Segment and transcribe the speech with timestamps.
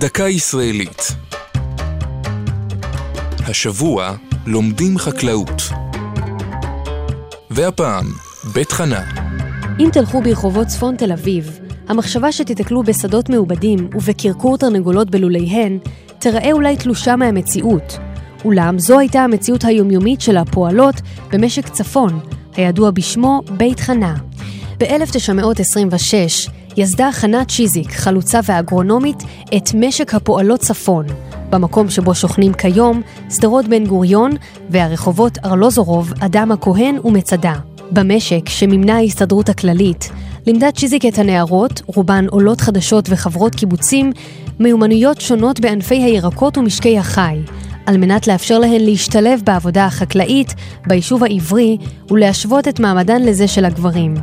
[0.00, 1.02] דקה ישראלית.
[3.38, 4.14] השבוע
[4.46, 5.62] לומדים חקלאות.
[7.50, 8.06] והפעם,
[8.54, 9.04] בית חנה.
[9.80, 11.58] אם תלכו ברחובות צפון תל אביב,
[11.88, 15.78] המחשבה שתיתקלו בשדות מעובדים ובקרקור תרנגולות בלוליהן,
[16.18, 17.98] תראה אולי תלושה מהמציאות.
[18.44, 20.94] אולם זו הייתה המציאות היומיומית של הפועלות
[21.32, 22.20] במשק צפון,
[22.56, 24.14] הידוע בשמו בית חנה.
[24.78, 26.50] ב-1926
[26.80, 29.22] יסדה חנה צ'יזיק, חלוצה ואגרונומית,
[29.56, 31.06] את משק הפועלות צפון,
[31.50, 34.32] במקום שבו שוכנים כיום שדרות בן גוריון
[34.70, 37.52] והרחובות ארלוזורוב, אדם הכהן ומצדה.
[37.92, 40.10] במשק, שמימנה ההסתדרות הכללית,
[40.46, 44.12] לימדה צ'יזיק את הנערות, רובן עולות חדשות וחברות קיבוצים,
[44.58, 47.38] מיומנויות שונות בענפי הירקות ומשקי החי,
[47.86, 50.54] על מנת לאפשר להן להשתלב בעבודה החקלאית,
[50.86, 51.76] ביישוב העברי,
[52.10, 54.14] ולהשוות את מעמדן לזה של הגברים.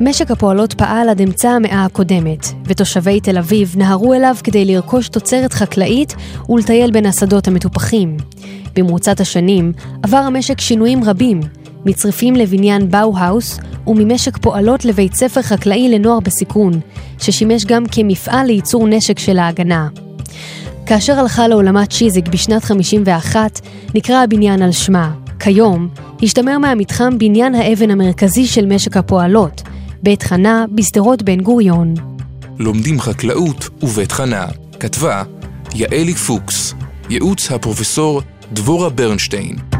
[0.00, 5.52] משק הפועלות פעל עד אמצע המאה הקודמת, ותושבי תל אביב נהרו אליו כדי לרכוש תוצרת
[5.52, 6.14] חקלאית
[6.48, 8.16] ולטייל בין השדות המטופחים.
[8.74, 11.40] במרוצת השנים עבר המשק שינויים רבים,
[11.84, 16.72] מצריפים לבניין באו-האוס וממשק פועלות לבית ספר חקלאי לנוער בסיכון,
[17.18, 19.88] ששימש גם כמפעל לייצור נשק של ההגנה.
[20.86, 23.60] כאשר הלכה לעולמה צ'יזיק בשנת 51,
[23.94, 25.12] נקרא הבניין על שמה.
[25.38, 25.88] כיום,
[26.22, 29.62] השתמר מהמתחם בניין האבן המרכזי של משק הפועלות,
[30.02, 31.94] בית חנה בשדרות בן גוריון.
[32.58, 34.46] לומדים חקלאות ובית חנה.
[34.80, 35.22] כתבה
[35.74, 36.74] יעלי פוקס.
[37.10, 39.75] ייעוץ הפרופסור דבורה ברנשטיין.